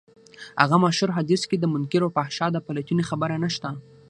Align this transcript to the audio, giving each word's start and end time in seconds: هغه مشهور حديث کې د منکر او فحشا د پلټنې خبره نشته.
هغه 0.61 0.75
مشهور 0.85 1.09
حديث 1.17 1.41
کې 1.49 1.57
د 1.59 1.65
منکر 1.73 2.01
او 2.05 2.09
فحشا 2.15 2.47
د 2.51 2.57
پلټنې 2.67 3.03
خبره 3.09 3.35
نشته. 3.43 3.69